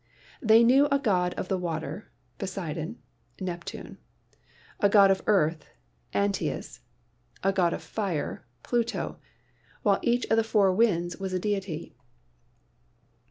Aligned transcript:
They 0.41 0.63
knew 0.63 0.87
a 0.91 0.97
god 0.97 1.35
of 1.35 1.47
the 1.47 1.59
water, 1.59 2.09
Poseidon 2.39 2.97
(Neptune); 3.39 3.99
a 4.79 4.89
god 4.89 5.11
of 5.11 5.21
earth, 5.27 5.69
Anteus; 6.11 6.79
a 6.79 6.79
AN 6.79 6.79
ANALYSIS 6.79 6.79
OF 6.79 7.43
MATTER 7.43 7.43
5 7.43 7.55
god 7.55 7.73
of 7.73 7.83
fire, 7.83 8.45
Pluto, 8.63 9.19
while 9.83 9.99
each 10.01 10.25
of 10.31 10.37
the 10.37 10.43
four 10.43 10.73
winds 10.73 11.17
was 11.17 11.33
a 11.33 11.39
deity. 11.39 11.95